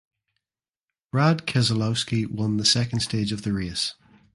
Brad 1.11 1.45
Keselowski 1.45 2.25
won 2.27 2.57
the 2.57 2.65
second 2.65 3.01
stage 3.01 3.31
of 3.31 3.43
the 3.43 3.53
race. 3.53 3.93